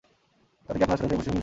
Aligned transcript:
তাকে 0.65 0.77
কি 0.79 0.83
আপনারা 0.85 0.97
ছোটো 0.99 1.01
থেকেই 1.01 1.09
প্রশিক্ষণ 1.09 1.17
দিচ্ছেন? 1.31 1.37